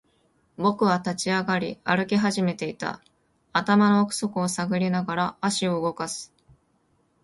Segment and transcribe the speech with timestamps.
[0.57, 3.01] 僕は立ち上がり、歩き始めていた。
[3.53, 6.33] 頭の奥底を探りながら、足を動かす。